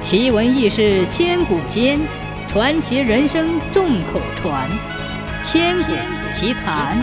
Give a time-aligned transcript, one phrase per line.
[0.00, 1.98] 奇闻异事千古间，
[2.46, 4.70] 传奇人生众口传。
[5.42, 5.92] 千古
[6.32, 6.96] 奇谈。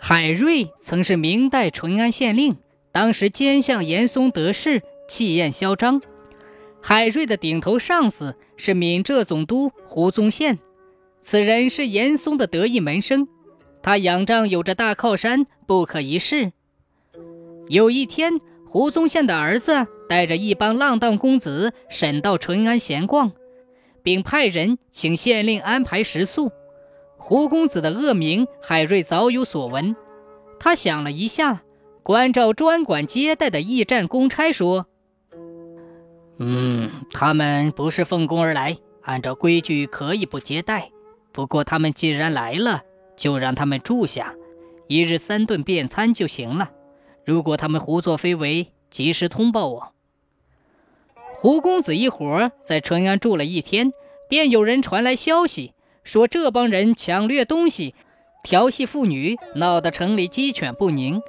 [0.00, 2.56] 海瑞曾是明代淳安县令，
[2.90, 6.00] 当时奸相严嵩得势，气焰嚣张。
[6.82, 10.58] 海瑞的顶头上司是闽浙总督胡宗宪，
[11.20, 13.28] 此人是严嵩的得意门生，
[13.82, 16.52] 他仰仗有着大靠山，不可一世。
[17.68, 18.40] 有一天。
[18.70, 23.32] 胡宗宪的儿子带着一帮浪荡公子沈到淳安闲逛，
[24.02, 26.52] 并派人请县令安排食宿。
[27.16, 29.96] 胡公子的恶名，海瑞早有所闻。
[30.60, 31.62] 他想了一下，
[32.02, 34.86] 关照专管接待的驿站公差说
[36.38, 40.90] ：“嗯，他们不是奉公而来，按照规矩可以不接待。
[41.32, 42.82] 不过他们既然来了，
[43.16, 44.34] 就让他们住下，
[44.88, 46.70] 一日三顿便餐就行了。”
[47.28, 49.92] 如果他们胡作非为，及时通报我。
[51.34, 53.92] 胡公子一伙在淳安住了一天，
[54.30, 57.94] 便有人传来消息，说这帮人抢掠东西，
[58.42, 61.20] 调戏妇女，闹得城里鸡犬不宁。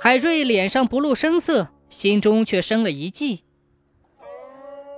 [0.00, 3.44] 海瑞脸上不露声色，心中却生了一计。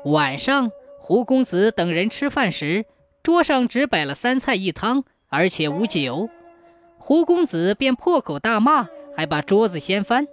[0.06, 2.86] 晚上，胡公子等人吃饭时，
[3.22, 6.30] 桌上只摆了三菜一汤，而且无酒。
[6.96, 8.88] 胡公子便破口大骂。
[9.16, 10.26] 还把桌子掀翻，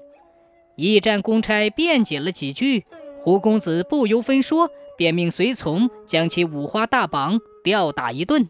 [0.75, 2.85] 驿站公差辩解了几句，
[3.21, 8.49] 胡公子不由分说，便命随从将其五花大绑，吊打一顿。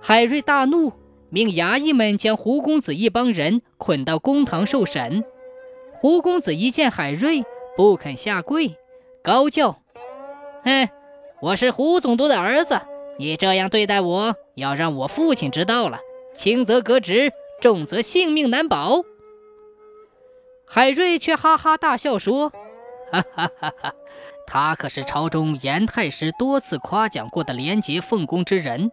[0.00, 0.92] 海瑞大怒，
[1.30, 5.24] 命衙役们将胡公子一帮人捆到公堂受审。
[5.94, 7.44] 胡公子一见海瑞，
[7.76, 8.76] 不肯下跪，
[9.22, 9.78] 高叫
[10.62, 10.88] ：“哼，
[11.40, 12.80] 我是胡总督的儿子，
[13.18, 15.98] 你这样对待我，要让我父亲知道了，
[16.34, 19.02] 轻则革职，重则性命难保。”
[20.74, 22.50] 海瑞却哈哈大笑说
[23.12, 23.94] ：“哈哈哈哈
[24.44, 28.90] 他可是朝中严太师多次夸奖过的廉洁奉公之人。”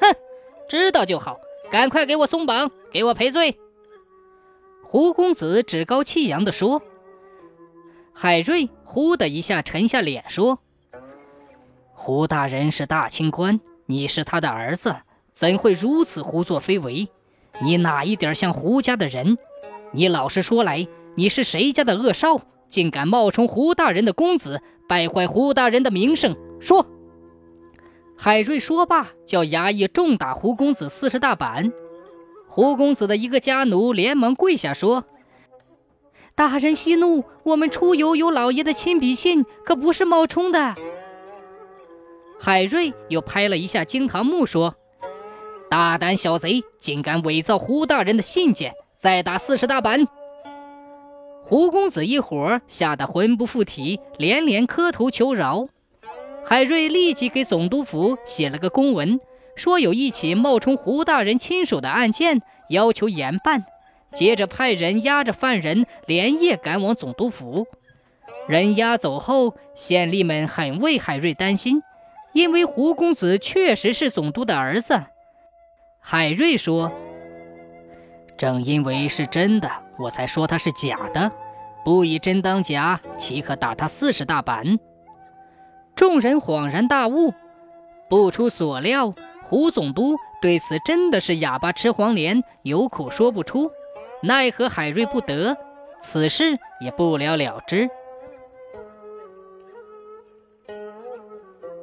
[0.00, 0.14] 哼，
[0.68, 1.40] 知道就好，
[1.72, 3.58] 赶快给我松绑，给我赔罪。”
[4.86, 6.82] 胡公子趾高气扬地说。
[8.14, 10.60] 海瑞呼的一下沉下脸说
[11.94, 14.94] ：“胡大人是大清官，你是他的儿子，
[15.34, 17.08] 怎会如此胡作非为？
[17.60, 19.36] 你哪一点像胡家的人？”
[19.92, 26.34] 你老实说来，你是谁家的恶少，竟敢冒充胡大人的公子，败坏胡大人的名声？
[26.60, 26.86] 说！
[28.16, 31.72] 海瑞说罢，叫衙役重打胡公子四十大板。
[32.46, 35.04] 胡公子的一个家奴连忙跪下说
[36.34, 40.74] ：“大人息怒，我们出游有老爷的亲笔信，可不是冒充的。”
[42.40, 44.74] 海瑞又拍了一下惊堂木，说
[45.68, 50.06] ：“大胆小贼，竟敢伪造胡大人的信件！”再打四十大板！
[51.44, 55.66] 胡公子一伙吓得魂不附体，连连磕头求饶。
[56.44, 59.18] 海瑞立即给总督府写了个公文，
[59.56, 63.64] 说有一起冒充胡大人亲属的案件，要求严办。
[64.14, 67.66] 接着派人押着犯人连夜赶往总督府。
[68.46, 71.82] 人押走后，县吏们很为海瑞担心，
[72.32, 75.02] 因为胡公子确实是总督的儿子。
[75.98, 76.92] 海瑞说。
[78.42, 81.30] 正因为是真的，我才说他是假的。
[81.84, 84.80] 不以真当假，岂可打他四十大板？
[85.94, 87.32] 众人恍然大悟。
[88.10, 89.14] 不出所料，
[89.44, 93.70] 胡总督对此真的是哑巴吃黄连，有苦说不出，
[94.24, 95.56] 奈何海瑞不得，
[96.00, 97.88] 此事也不了了之。